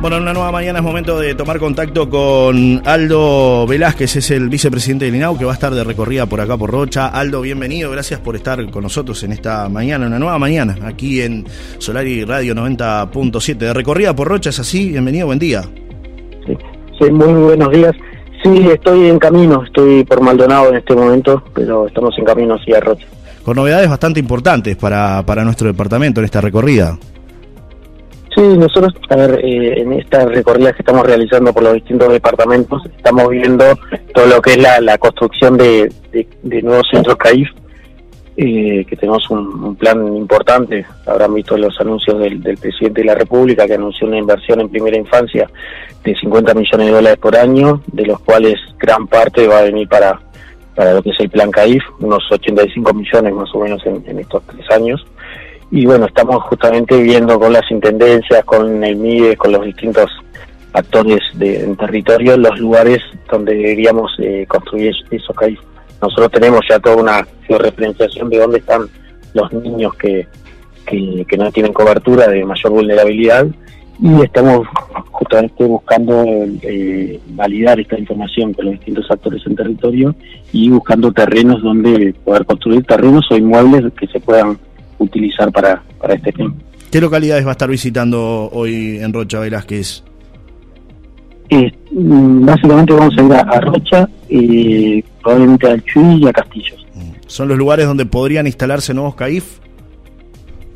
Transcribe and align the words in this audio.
Bueno, 0.00 0.16
en 0.16 0.22
una 0.22 0.32
nueva 0.32 0.50
mañana 0.50 0.78
es 0.78 0.84
momento 0.84 1.18
de 1.18 1.34
tomar 1.34 1.58
contacto 1.58 2.08
con 2.08 2.80
Aldo 2.86 3.66
Velázquez, 3.66 4.16
es 4.16 4.30
el 4.30 4.48
vicepresidente 4.48 5.04
del 5.04 5.16
INAU 5.16 5.36
que 5.36 5.44
va 5.44 5.50
a 5.50 5.54
estar 5.54 5.74
de 5.74 5.84
recorrida 5.84 6.24
por 6.24 6.40
acá 6.40 6.56
por 6.56 6.70
Rocha. 6.70 7.08
Aldo, 7.08 7.42
bienvenido, 7.42 7.90
gracias 7.90 8.18
por 8.18 8.34
estar 8.34 8.70
con 8.70 8.82
nosotros 8.82 9.22
en 9.24 9.32
esta 9.32 9.68
mañana, 9.68 10.06
una 10.06 10.18
nueva 10.18 10.38
mañana, 10.38 10.74
aquí 10.86 11.20
en 11.20 11.44
Solari 11.76 12.24
Radio 12.24 12.54
90.7. 12.54 13.58
De 13.58 13.74
recorrida 13.74 14.16
por 14.16 14.26
Rocha, 14.28 14.48
¿es 14.48 14.58
así? 14.58 14.88
Bienvenido, 14.88 15.26
buen 15.26 15.38
día. 15.38 15.64
Sí, 16.98 17.10
muy 17.10 17.34
buenos 17.34 17.70
días. 17.70 17.92
Sí, 18.42 18.68
estoy 18.72 19.06
en 19.06 19.18
camino, 19.18 19.62
estoy 19.64 20.02
por 20.04 20.22
Maldonado 20.22 20.70
en 20.70 20.76
este 20.76 20.94
momento, 20.94 21.44
pero 21.52 21.86
estamos 21.86 22.14
en 22.16 22.24
camino 22.24 22.54
hacia 22.54 22.80
Rocha. 22.80 23.06
Con 23.44 23.54
novedades 23.54 23.90
bastante 23.90 24.18
importantes 24.18 24.76
para, 24.76 25.22
para 25.26 25.44
nuestro 25.44 25.68
departamento 25.68 26.20
en 26.20 26.24
esta 26.24 26.40
recorrida. 26.40 26.96
Sí, 28.34 28.42
nosotros, 28.42 28.94
a 29.08 29.16
ver, 29.16 29.40
eh, 29.44 29.80
en 29.80 29.92
esta 29.94 30.24
recorrida 30.24 30.72
que 30.72 30.82
estamos 30.82 31.04
realizando 31.04 31.52
por 31.52 31.64
los 31.64 31.74
distintos 31.74 32.12
departamentos, 32.12 32.82
estamos 32.86 33.28
viendo 33.28 33.64
todo 34.14 34.26
lo 34.26 34.40
que 34.40 34.52
es 34.52 34.58
la, 34.58 34.98
construcción 34.98 35.56
de, 35.56 35.92
nuevos 36.62 36.86
centros 36.92 37.16
CAIF, 37.16 37.48
eh, 38.36 38.84
que 38.88 38.96
tenemos 38.96 39.28
un, 39.30 39.74
plan 39.74 40.16
importante. 40.16 40.86
Habrán 41.06 41.34
visto 41.34 41.58
los 41.58 41.78
anuncios 41.80 42.20
del, 42.20 42.40
presidente 42.40 43.00
de 43.00 43.06
la 43.06 43.16
República, 43.16 43.66
que 43.66 43.74
anunció 43.74 44.06
una 44.06 44.18
inversión 44.18 44.60
en 44.60 44.68
primera 44.68 44.96
infancia 44.96 45.50
de 46.04 46.14
50 46.14 46.54
millones 46.54 46.86
de 46.86 46.92
dólares 46.92 47.18
por 47.18 47.36
año, 47.36 47.82
de 47.88 48.06
los 48.06 48.20
cuales 48.20 48.54
gran 48.78 49.08
parte 49.08 49.48
va 49.48 49.58
a 49.58 49.62
venir 49.62 49.88
para, 49.88 50.20
para 50.76 50.94
lo 50.94 51.02
que 51.02 51.10
es 51.10 51.18
el 51.18 51.30
plan 51.30 51.50
CAIF, 51.50 51.82
unos 51.98 52.22
85 52.30 52.94
millones 52.94 53.34
más 53.34 53.52
o 53.54 53.58
menos 53.58 53.84
en 53.84 54.18
estos 54.20 54.44
tres 54.44 54.70
años 54.70 55.04
y 55.70 55.86
bueno, 55.86 56.06
estamos 56.06 56.42
justamente 56.44 57.00
viendo 57.00 57.38
con 57.38 57.52
las 57.52 57.70
intendencias, 57.70 58.44
con 58.44 58.82
el 58.82 58.96
MIDE, 58.96 59.36
con 59.36 59.52
los 59.52 59.64
distintos 59.64 60.10
actores 60.72 61.20
de, 61.34 61.62
en 61.62 61.76
territorio, 61.76 62.36
los 62.36 62.58
lugares 62.58 62.98
donde 63.30 63.54
deberíamos 63.54 64.12
eh, 64.18 64.44
construir 64.48 64.94
esos 65.10 65.36
CAIF. 65.36 65.60
Nosotros 66.02 66.30
tenemos 66.32 66.60
ya 66.68 66.78
toda 66.80 66.96
una 66.96 67.26
georreferenciación 67.46 68.30
de 68.30 68.38
dónde 68.38 68.58
están 68.58 68.88
los 69.34 69.52
niños 69.52 69.94
que, 69.94 70.26
que, 70.86 71.36
no 71.36 71.52
tienen 71.52 71.72
cobertura 71.72 72.26
de 72.26 72.44
mayor 72.44 72.72
vulnerabilidad 72.72 73.46
y 74.02 74.22
estamos 74.22 74.66
justamente 75.10 75.64
buscando 75.64 76.24
eh, 76.62 77.20
validar 77.28 77.78
esta 77.78 77.98
información 77.98 78.54
con 78.54 78.64
los 78.64 78.74
distintos 78.74 79.08
actores 79.10 79.42
en 79.46 79.54
territorio 79.54 80.14
y 80.52 80.70
buscando 80.70 81.12
terrenos 81.12 81.62
donde 81.62 82.14
poder 82.24 82.46
construir 82.46 82.82
terrenos 82.84 83.30
o 83.30 83.36
inmuebles 83.36 83.92
que 83.92 84.06
se 84.06 84.18
puedan 84.18 84.58
utilizar 85.00 85.50
para, 85.50 85.82
para 86.00 86.14
este 86.14 86.32
fin. 86.32 86.54
¿Qué 86.90 87.00
localidades 87.00 87.44
va 87.44 87.50
a 87.50 87.52
estar 87.52 87.68
visitando 87.68 88.48
hoy 88.52 88.98
en 89.00 89.12
Rocha 89.12 89.40
Velázquez? 89.40 90.02
Eh, 91.48 91.72
mm, 91.90 92.44
básicamente 92.44 92.92
vamos 92.92 93.14
a 93.18 93.22
ir 93.22 93.32
a, 93.32 93.60
Rocha 93.60 94.08
y 94.28 95.02
probablemente 95.22 95.68
al 95.68 95.82
Chuy 95.84 96.24
y 96.24 96.28
a 96.28 96.32
Castillos. 96.32 96.86
Mm. 96.94 97.10
¿Son 97.26 97.48
los 97.48 97.58
lugares 97.58 97.86
donde 97.86 98.06
podrían 98.06 98.46
instalarse 98.46 98.94
nuevos 98.94 99.14
CAIF? 99.14 99.58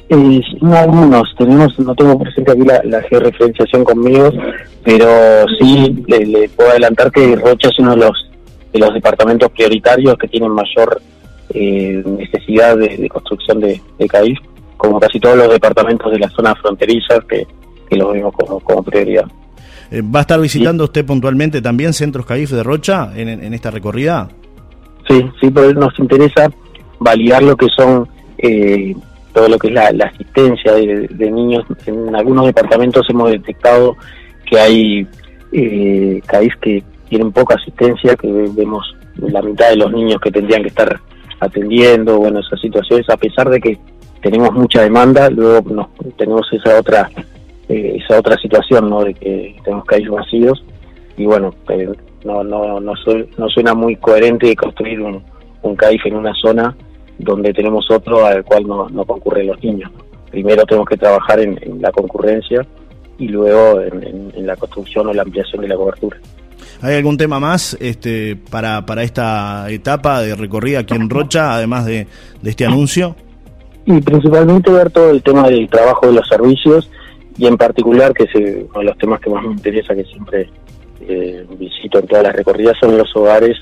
Eh, 0.09 0.41
no 0.61 0.77
algunos, 0.77 1.35
tenemos, 1.39 1.79
no 1.79 1.95
tengo 1.95 2.19
presente 2.19 2.53
aquí 2.53 2.61
la, 2.61 2.81
la 2.85 3.03
georreferenciación 3.03 3.85
conmigo, 3.85 4.31
pero 4.85 5.47
sí 5.59 6.05
le, 6.07 6.49
puedo 6.51 6.71
adelantar 6.71 7.11
que 7.11 7.37
Rocha 7.37 7.69
es 7.71 7.79
uno 7.79 7.93
de 7.93 7.97
los, 7.97 8.31
de 8.73 8.79
los 8.79 8.93
departamentos 8.93 9.51
prioritarios 9.51 10.17
que 10.19 10.29
tienen 10.29 10.51
mayor 10.51 11.01
eh, 11.55 12.03
necesidad 12.05 12.77
de, 12.77 13.09
construcción 13.09 13.61
de, 13.61 13.81
de, 13.99 14.09
CAIF, 14.09 14.39
como 14.77 14.99
casi 14.99 15.21
todos 15.21 15.37
los 15.37 15.51
departamentos 15.51 16.11
de 16.13 16.19
la 16.19 16.29
zona 16.31 16.55
fronteriza 16.57 17.21
que, 17.29 17.47
que 17.89 17.97
lo 17.97 18.13
vemos 18.13 18.35
como, 18.35 18.83
prioridad. 18.83 19.27
Eh, 19.91 20.03
¿Va 20.03 20.21
a 20.21 20.23
estar 20.23 20.41
visitando 20.41 20.85
usted 20.85 21.05
puntualmente 21.05 21.63
también 21.63 21.93
centros 21.93 22.27
CAIF 22.27 22.51
de 22.51 22.63
Rocha 22.63 23.13
en, 23.15 23.55
esta 23.55 23.71
recorrida? 23.71 24.29
Sí, 25.09 25.25
sí, 25.41 25.51
porque 25.51 25.75
nos 25.75 25.97
interesa 25.99 26.51
validar 26.99 27.43
lo 27.43 27.57
que 27.57 27.69
son 27.77 28.09
eh, 28.39 28.95
todo 29.33 29.49
lo 29.49 29.59
que 29.59 29.69
es 29.69 29.75
la, 29.75 30.07
asistencia 30.07 30.73
de, 30.73 31.31
niños. 31.31 31.65
En 31.87 32.15
algunos 32.15 32.47
departamentos 32.47 33.07
hemos 33.11 33.31
detectado 33.31 33.97
que 34.47 34.59
hay 34.59 35.07
eh, 35.53 36.21
CAIF 36.27 36.55
que 36.61 36.83
tienen 37.09 37.31
poca 37.33 37.55
asistencia, 37.55 38.17
que 38.17 38.27
vemos 38.57 38.97
la 39.17 39.43
mitad 39.43 39.71
de 39.71 39.77
los 39.77 39.93
niños 39.93 40.21
que 40.21 40.31
tendrían 40.31 40.63
que 40.63 40.69
estar 40.69 41.01
atendiendo, 41.45 42.19
bueno, 42.19 42.41
esas 42.41 42.61
situaciones, 42.61 43.09
a 43.09 43.17
pesar 43.17 43.49
de 43.51 43.61
que 43.61 43.79
tenemos 44.23 44.53
mucha 44.53 44.83
demanda, 44.83 45.31
luego 45.31 45.71
nos, 45.71 45.89
tenemos 46.17 46.47
esa 46.53 46.79
otra 46.79 47.11
eh, 47.69 47.99
esa 48.03 48.19
otra 48.19 48.37
situación, 48.37 48.91
¿no? 48.91 49.05
De 49.05 49.15
que 49.15 49.57
tenemos 49.65 49.85
calles 49.85 50.11
vacíos 50.11 50.65
y 51.17 51.27
bueno, 51.27 51.55
eh, 51.69 51.91
no, 52.25 52.43
no, 52.43 52.81
no, 52.81 52.93
no 53.37 53.49
suena 53.49 53.75
muy 53.75 53.97
coherente 53.97 54.55
construir 54.57 55.01
un, 55.01 55.23
un 55.63 55.77
CAIF 55.77 56.07
en 56.07 56.17
una 56.17 56.35
zona 56.35 56.75
donde 57.19 57.53
tenemos 57.53 57.91
otro 57.91 58.25
al 58.25 58.45
cual 58.45 58.67
no, 58.67 58.89
no 58.89 59.05
concurren 59.05 59.47
los 59.47 59.63
niños. 59.63 59.91
Primero 60.31 60.65
tenemos 60.65 60.89
que 60.89 60.97
trabajar 60.97 61.41
en, 61.41 61.81
la 61.81 61.93
concurrencia 61.93 62.67
y 63.19 63.29
luego 63.29 63.81
en 63.81 64.47
la 64.47 64.57
construcción 64.57 65.07
o 65.07 65.13
la 65.13 65.23
ampliación 65.23 65.63
de 65.63 65.69
la 65.69 65.77
cobertura. 65.77 66.19
¿Hay 66.85 66.97
algún 66.97 67.17
tema 67.17 67.41
más 67.41 67.79
este, 67.81 68.37
para, 68.37 68.85
para 68.85 69.05
esta 69.05 69.71
etapa 69.71 70.21
de 70.21 70.37
recorrida 70.37 70.81
aquí 70.81 70.95
en 70.95 71.09
Rocha, 71.09 71.55
además 71.55 71.87
de, 71.87 72.07
este 72.45 72.67
anuncio? 72.67 73.17
Y 73.87 74.03
principalmente 74.03 74.71
ver 74.71 74.91
todo 74.91 75.09
el 75.09 75.23
tema 75.23 75.49
del 75.49 75.67
trabajo 75.71 76.09
de 76.09 76.13
los 76.13 76.29
servicios 76.29 76.91
y 77.39 77.47
en 77.47 77.57
particular, 77.57 78.13
que 78.13 78.25
es 78.25 78.35
uno 78.35 78.81
de 78.81 78.85
los 78.85 78.99
temas 78.99 79.19
que 79.21 79.31
más 79.31 79.43
me 79.43 79.53
interesa, 79.53 79.95
que 79.95 80.05
siempre 80.05 80.51
eh, 81.09 81.47
visito 81.59 82.01
en 82.01 82.07
todas 82.07 82.25
las 82.25 82.37
recorridas, 82.37 82.77
son 82.79 82.99
los 82.99 83.17
hogares 83.17 83.57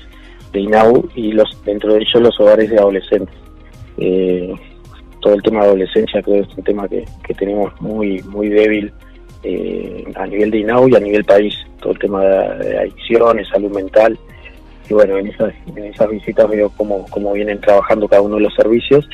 de 0.51 0.59
INAU 0.59 1.07
y 1.15 1.31
los 1.31 1.47
dentro 1.63 1.93
de 1.93 1.99
ellos 2.01 2.21
los 2.21 2.37
hogares 2.41 2.69
de 2.69 2.77
adolescentes. 2.77 3.35
Eh, 3.99 4.53
todo 5.21 5.35
el 5.35 5.41
tema 5.43 5.61
de 5.61 5.67
adolescencia 5.67 6.21
creo 6.21 6.43
que 6.43 6.51
es 6.51 6.57
un 6.57 6.63
tema 6.65 6.89
que, 6.89 7.05
que 7.25 7.33
tenemos 7.35 7.71
muy 7.79 8.21
muy 8.23 8.49
débil 8.49 8.91
eh, 9.43 10.05
a 10.15 10.25
nivel 10.25 10.51
de 10.51 10.59
INAU 10.59 10.87
y 10.87 10.95
a 10.95 10.99
nivel 10.99 11.23
país, 11.25 11.53
todo 11.81 11.93
el 11.93 11.99
tema 11.99 12.23
de, 12.23 12.77
adicciones, 12.77 13.47
salud 13.49 13.71
mental. 13.71 14.17
Y 14.89 14.93
bueno, 14.93 15.17
en 15.17 15.27
esas, 15.27 15.53
en 15.75 15.85
esas 15.85 16.09
visitas 16.09 16.49
veo 16.49 16.69
cómo, 16.75 17.05
cómo 17.09 17.33
vienen 17.33 17.59
trabajando 17.59 18.07
cada 18.07 18.21
uno 18.21 18.35
de 18.35 18.41
los 18.41 18.53
servicios 18.55 19.07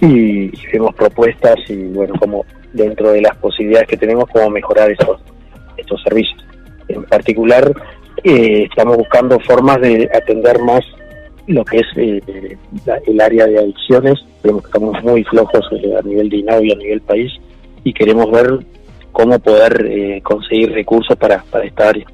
y, 0.00 0.50
vemos 0.72 0.94
propuestas 0.94 1.56
y 1.68 1.76
bueno, 1.88 2.14
como 2.18 2.44
dentro 2.72 3.12
de 3.12 3.22
las 3.22 3.36
posibilidades 3.36 3.88
que 3.88 3.96
tenemos, 3.96 4.26
cómo 4.32 4.50
mejorar 4.50 4.90
esos, 4.90 5.20
estos 5.76 6.02
servicios. 6.02 6.44
En 6.88 7.04
particular, 7.04 7.72
eh, 8.24 8.64
estamos 8.70 8.96
buscando 8.96 9.38
formas 9.40 9.80
de 9.80 10.08
atender 10.14 10.58
más 10.60 10.84
lo 11.46 11.64
que 11.64 11.78
es 11.78 11.86
eh, 11.96 12.56
el 13.06 13.20
área 13.20 13.46
de 13.46 13.58
adicciones. 13.58 14.18
Estamos 14.42 15.02
muy 15.02 15.24
flojos 15.24 15.66
a 15.72 16.02
nivel 16.06 16.28
de 16.28 16.36
INAU 16.36 16.62
y 16.62 16.72
a 16.72 16.76
nivel 16.76 17.00
país 17.00 17.32
y 17.84 17.92
queremos 17.92 18.30
ver 18.30 18.58
cómo 19.12 19.38
poder 19.38 19.86
eh, 19.86 20.20
conseguir 20.22 20.72
recursos 20.72 21.16
para, 21.16 21.42
para 21.50 21.64
esta 21.64 21.88
área. 21.88 22.06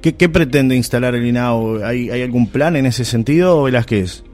¿Qué, 0.00 0.28
pretende 0.28 0.74
instalar 0.74 1.14
el 1.14 1.24
INAO? 1.24 1.84
¿Hay, 1.84 2.10
¿Hay 2.10 2.22
algún 2.22 2.48
plan 2.48 2.74
en 2.74 2.86
ese 2.86 3.04
sentido, 3.04 3.62
Velázquez? 3.62 4.24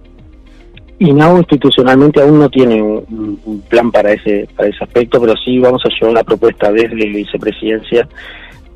INAO 0.98 1.38
institucionalmente 1.38 2.20
aún 2.20 2.38
no 2.38 2.48
tiene 2.48 2.82
un, 2.82 3.62
plan 3.68 3.90
para 3.92 4.12
ese 4.12 4.48
para 4.56 4.68
ese 4.68 4.82
aspecto, 4.82 5.20
pero 5.20 5.34
sí 5.44 5.58
vamos 5.58 5.82
a 5.84 5.88
llevar 5.88 6.10
una 6.10 6.24
propuesta 6.24 6.72
desde 6.72 6.96
la 6.96 7.04
vicepresidencia 7.04 8.08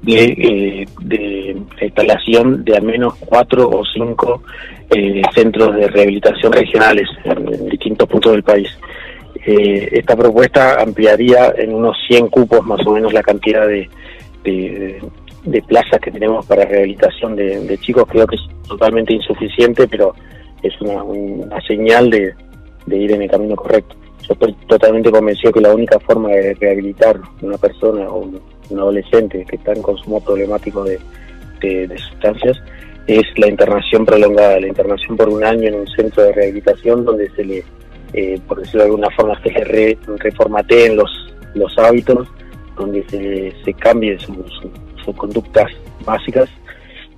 de, 0.02 0.24
eh, 0.24 0.86
de 1.00 1.56
instalación 1.80 2.64
de 2.64 2.76
al 2.76 2.82
menos 2.82 3.14
cuatro 3.26 3.68
o 3.68 3.82
cinco 3.86 4.42
eh, 4.90 5.22
centros 5.34 5.74
de 5.74 5.88
rehabilitación 5.88 6.52
regionales 6.52 7.08
en 7.24 7.68
distintos 7.68 8.08
puntos 8.08 8.32
del 8.32 8.42
país. 8.42 8.68
Eh, 9.44 9.88
esta 9.92 10.14
propuesta 10.14 10.80
ampliaría 10.80 11.52
en 11.56 11.74
unos 11.74 11.96
100 12.06 12.28
cupos 12.28 12.64
más 12.64 12.86
o 12.86 12.92
menos 12.92 13.12
la 13.12 13.22
cantidad 13.22 13.66
de, 13.66 13.88
de, 14.44 15.62
plazas 15.62 16.00
que 16.00 16.12
tenemos 16.12 16.46
para 16.46 16.64
rehabilitación 16.64 17.34
de, 17.34 17.76
chicos. 17.78 18.04
Creo 18.08 18.26
que 18.26 18.36
es 18.36 18.42
totalmente 18.68 19.12
insuficiente, 19.12 19.88
pero 19.88 20.14
es 20.62 20.80
una, 20.80 21.02
una 21.02 21.60
señal 21.62 22.10
de, 22.10 22.34
ir 22.88 23.12
en 23.12 23.22
el 23.22 23.30
camino 23.30 23.56
correcto. 23.56 23.96
Yo 24.28 24.34
estoy 24.34 24.52
totalmente 24.68 25.10
convencido 25.10 25.52
que 25.52 25.60
la 25.60 25.74
única 25.74 25.98
forma 25.98 26.28
de 26.28 26.54
rehabilitar 26.54 27.20
una 27.40 27.58
persona 27.58 28.08
o 28.08 28.20
un, 28.20 28.40
adolescente 28.70 29.44
que 29.44 29.56
está 29.56 29.72
en 29.72 29.82
consumo 29.82 30.24
problemático 30.24 30.82
de, 30.82 30.98
de, 31.60 31.98
sustancias 31.98 32.56
es 33.06 33.24
la 33.36 33.48
internación 33.48 34.06
prolongada, 34.06 34.60
la 34.60 34.68
internación 34.68 35.14
por 35.14 35.28
un 35.28 35.44
año 35.44 35.68
en 35.68 35.74
un 35.74 35.86
centro 35.88 36.22
de 36.22 36.32
rehabilitación 36.32 37.04
donde 37.04 37.28
se 37.32 37.44
le 37.44 37.64
eh, 38.12 38.38
por 38.46 38.60
decirlo 38.60 38.80
de 38.80 38.86
alguna 38.86 39.10
forma, 39.10 39.40
se 39.42 39.50
le 39.50 39.98
reformateen 40.18 40.96
los, 40.96 41.10
los 41.54 41.76
hábitos, 41.78 42.28
donde 42.76 43.02
se, 43.08 43.52
se 43.64 43.72
cambien 43.74 44.18
sus, 44.18 44.36
conductas 45.16 45.70
básicas 46.04 46.48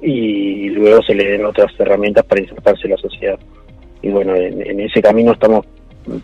y 0.00 0.70
luego 0.70 1.02
se 1.02 1.14
le 1.14 1.24
den 1.24 1.44
otras 1.44 1.72
herramientas 1.78 2.24
para 2.24 2.40
insertarse 2.40 2.84
en 2.84 2.90
la 2.90 2.96
sociedad. 2.96 3.38
Y 4.02 4.08
bueno, 4.08 4.34
en, 4.34 4.80
ese 4.80 5.02
camino 5.02 5.32
estamos 5.32 5.66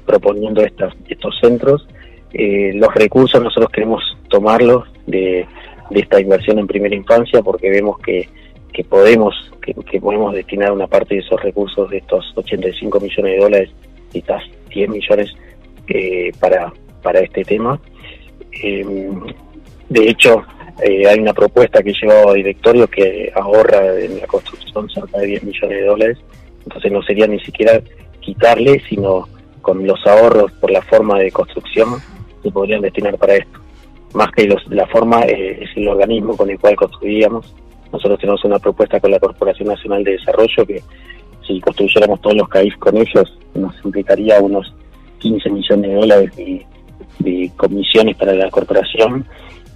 proponiendo 0.06 0.62
estas, 0.62 0.94
estos 1.08 1.38
centros. 1.40 1.86
Eh, 2.32 2.72
los 2.74 2.92
recursos 2.94 3.42
nosotros 3.42 3.70
queremos 3.70 4.02
tomarlo 4.28 4.84
de, 5.06 5.46
esta 5.90 6.20
inversión 6.20 6.58
en 6.58 6.66
primera 6.66 6.94
infancia 6.94 7.42
porque 7.42 7.68
vemos 7.68 7.98
que, 7.98 8.28
que 8.72 8.84
podemos 8.84 9.34
que, 9.60 10.00
podemos 10.00 10.34
destinar 10.34 10.72
una 10.72 10.86
parte 10.86 11.16
de 11.16 11.20
esos 11.20 11.42
recursos 11.42 11.90
de 11.90 11.98
estos 11.98 12.32
85 12.36 13.00
millones 13.00 13.32
de 13.32 13.38
dólares 13.38 13.70
estas 14.14 14.42
10 14.74 14.88
millones 14.88 15.34
eh, 15.88 16.32
para, 16.38 16.72
para 17.02 17.20
este 17.20 17.44
tema. 17.44 17.80
Eh, 18.62 18.84
de 19.88 20.08
hecho, 20.08 20.42
eh, 20.82 21.06
hay 21.06 21.18
una 21.18 21.34
propuesta 21.34 21.82
que 21.82 21.92
llevado 21.92 22.30
a 22.30 22.34
directorio 22.34 22.86
que 22.88 23.30
ahorra 23.34 23.98
en 24.00 24.18
la 24.18 24.26
construcción 24.26 24.88
cerca 24.88 25.18
de 25.18 25.26
10 25.26 25.44
millones 25.44 25.80
de 25.80 25.84
dólares, 25.84 26.18
entonces 26.64 26.92
no 26.92 27.02
sería 27.02 27.26
ni 27.26 27.40
siquiera 27.40 27.80
quitarle, 28.20 28.82
sino 28.88 29.28
con 29.60 29.86
los 29.86 30.04
ahorros 30.06 30.52
por 30.52 30.70
la 30.70 30.82
forma 30.82 31.18
de 31.18 31.30
construcción 31.30 31.96
se 32.42 32.50
podrían 32.50 32.80
destinar 32.80 33.18
para 33.18 33.36
esto. 33.36 33.60
Más 34.14 34.30
que 34.32 34.48
la 34.70 34.86
forma 34.86 35.22
es 35.22 35.68
el 35.76 35.88
organismo 35.88 36.36
con 36.36 36.50
el 36.50 36.58
cual 36.58 36.74
construíamos. 36.76 37.54
Nosotros 37.92 38.18
tenemos 38.18 38.44
una 38.44 38.58
propuesta 38.58 38.98
con 39.00 39.10
la 39.10 39.20
Corporación 39.20 39.68
Nacional 39.68 40.02
de 40.04 40.12
Desarrollo 40.12 40.66
que 40.66 40.82
si 41.50 41.60
construyéramos 41.60 42.20
todos 42.20 42.36
los 42.36 42.48
CAIF 42.48 42.76
con 42.76 42.96
ellos 42.96 43.36
nos 43.54 43.74
implicaría 43.84 44.40
unos 44.40 44.72
15 45.18 45.50
millones 45.50 45.90
de 45.90 45.96
dólares 45.96 46.36
de, 46.36 47.50
comisiones 47.56 48.16
para 48.16 48.32
la 48.32 48.48
corporación 48.50 49.26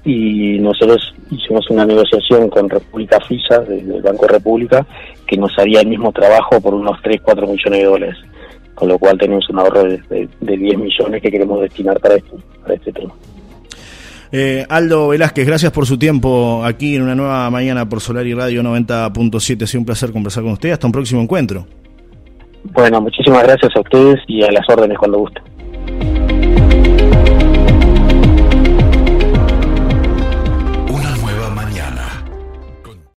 y 0.04 0.58
nosotros 0.60 1.14
hicimos 1.30 1.68
una 1.68 1.84
negociación 1.84 2.48
con 2.48 2.70
República 2.70 3.20
FISA, 3.20 3.60
del 3.60 4.02
Banco 4.02 4.26
República, 4.26 4.86
que 5.26 5.36
nos 5.36 5.50
haría 5.58 5.80
el 5.80 5.88
mismo 5.88 6.12
trabajo 6.12 6.60
por 6.60 6.74
unos 6.74 7.00
3, 7.02 7.20
4 7.22 7.46
millones 7.46 7.80
de 7.80 7.84
dólares, 7.84 8.16
con 8.74 8.88
lo 8.88 8.98
cual 8.98 9.18
tenemos 9.18 9.48
un 9.50 9.58
ahorro 9.58 9.84
de, 9.84 10.28
10 10.40 10.78
millones 10.78 11.22
que 11.22 11.30
queremos 11.30 11.60
destinar 11.60 12.00
para, 12.00 12.16
esto, 12.16 12.36
para 12.62 12.74
este 12.74 12.92
tema. 12.92 13.12
Eh, 14.32 14.66
Aldo 14.68 15.08
Velázquez, 15.08 15.46
gracias 15.46 15.72
por 15.72 15.86
su 15.86 15.98
tiempo 15.98 16.62
aquí 16.64 16.96
en 16.96 17.02
una 17.02 17.14
nueva 17.14 17.48
mañana 17.50 17.88
por 17.88 18.00
Solar 18.00 18.26
y 18.26 18.34
Radio 18.34 18.62
90.7. 18.62 19.62
Ha 19.62 19.66
sido 19.66 19.80
un 19.80 19.86
placer 19.86 20.12
conversar 20.12 20.42
con 20.42 20.52
usted. 20.52 20.70
Hasta 20.70 20.86
un 20.86 20.92
próximo 20.92 21.20
encuentro. 21.20 21.66
Bueno, 22.72 23.00
muchísimas 23.00 23.42
gracias 23.44 23.76
a 23.76 23.80
ustedes 23.80 24.20
y 24.26 24.42
a 24.42 24.50
las 24.50 24.68
órdenes 24.68 24.98
cuando 24.98 25.18
gusten. 25.18 25.53